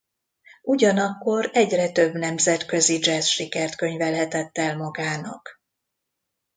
[0.61, 5.61] Ugyanakkor egyre több nemzetközi jazz sikert könyvelhetett el magának.